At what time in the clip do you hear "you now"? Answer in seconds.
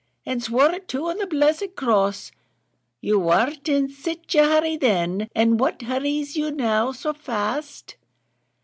6.35-6.91